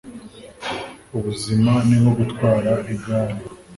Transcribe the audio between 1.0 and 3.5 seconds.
Ubuzima ni nko gutwara igare.